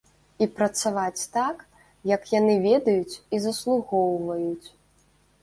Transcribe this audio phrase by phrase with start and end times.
[0.43, 1.57] І працаваць так,
[2.13, 4.67] як яны ведаюць і заслугоўваюць.